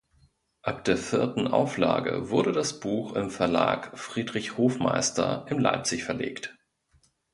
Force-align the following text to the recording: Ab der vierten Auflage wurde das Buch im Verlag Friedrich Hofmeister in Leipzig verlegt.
Ab 0.63 0.83
der 0.85 0.97
vierten 0.97 1.47
Auflage 1.47 2.31
wurde 2.31 2.53
das 2.53 2.79
Buch 2.79 3.13
im 3.13 3.29
Verlag 3.29 3.95
Friedrich 3.99 4.57
Hofmeister 4.57 5.45
in 5.47 5.59
Leipzig 5.59 6.05
verlegt. 6.05 6.57